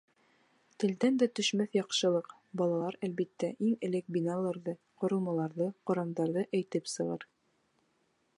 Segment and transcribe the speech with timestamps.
[0.83, 7.29] Телдән дә төшмәҫ яҡшылыҡ— Балалар, әлбиттә, иң элек биналарҙы, ҡоролмаларҙы, ҡорамдарҙы әйтеп сығыр.